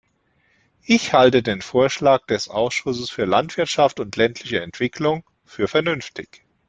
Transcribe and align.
Ich 0.81 1.13
halte 1.13 1.43
den 1.43 1.61
Vorschlag 1.61 2.25
des 2.25 2.47
Ausschusses 2.47 3.11
für 3.11 3.25
Landwirtschaft 3.25 3.99
und 3.99 4.15
ländliche 4.15 4.59
Entwicklung 4.59 5.23
für 5.45 5.67
vernünftig. 5.67 6.43